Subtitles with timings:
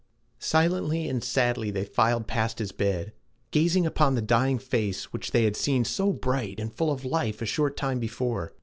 [0.39, 3.13] Silently and sadly they filed past his bed,
[3.51, 7.39] gazing upon the dying face which they had seen so bright and full of life
[7.39, 8.51] a short time before.